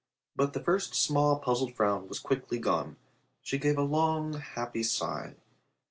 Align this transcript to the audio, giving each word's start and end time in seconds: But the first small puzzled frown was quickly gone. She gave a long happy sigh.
But 0.35 0.53
the 0.53 0.63
first 0.63 0.95
small 0.95 1.37
puzzled 1.37 1.75
frown 1.75 2.07
was 2.07 2.17
quickly 2.17 2.57
gone. 2.57 2.97
She 3.43 3.59
gave 3.59 3.77
a 3.77 3.83
long 3.83 4.33
happy 4.33 4.81
sigh. 4.81 5.35